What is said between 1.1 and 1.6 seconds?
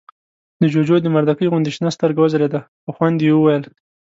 مردکۍ